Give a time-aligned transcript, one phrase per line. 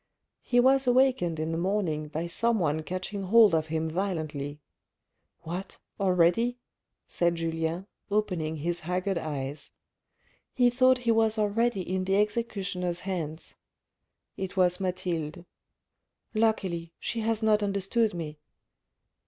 [0.41, 4.59] He was awakened in the morning by someone catching hold of him violently."
[5.43, 5.77] What!
[5.99, 6.57] already,"
[7.07, 9.69] said Julien, opening his haggard eyes.
[10.55, 13.53] He thought he was already in the executioner's hands.
[14.37, 15.45] It was Mathilde."
[16.43, 18.39] Luckily, she has not understood me."